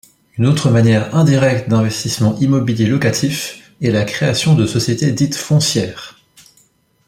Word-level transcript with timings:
Une 0.39 0.47
autre 0.47 0.71
manière 0.71 1.13
indirecte 1.15 1.69
d'investissement 1.69 2.35
immobilier 2.39 2.87
locatif 2.87 3.71
est 3.83 3.91
la 3.91 4.03
création 4.03 4.55
de 4.55 4.65
sociétés 4.65 5.11
dites 5.11 5.35
Foncière. 5.35 6.15